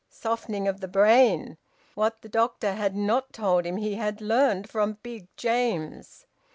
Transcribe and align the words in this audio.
Softening 0.09 0.67
of 0.67 0.79
the 0.81 0.87
brain! 0.87 1.59
What 1.93 2.23
the 2.23 2.27
doctor 2.27 2.73
had 2.73 2.95
not 2.95 3.31
told 3.31 3.67
him 3.67 3.77
he 3.77 3.93
had 3.93 4.19
learned 4.19 4.67
from 4.67 4.97
Big 5.03 5.27
James. 5.37 6.25